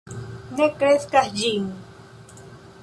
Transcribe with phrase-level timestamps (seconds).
[0.61, 1.69] Ne kredas ĝin.